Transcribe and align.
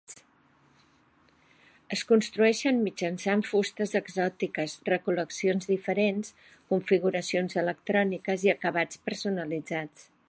Es 1.97 2.01
construeixen 2.11 2.79
mitjançant 2.87 3.45
fustes 3.49 3.93
"exòtiques", 4.01 4.75
recol·leccions 4.89 5.69
diferents, 5.73 6.33
configuracions 6.75 7.61
electròniques 7.65 8.47
i 8.49 8.55
acabats 8.59 9.05
personalitzats. 9.11 10.09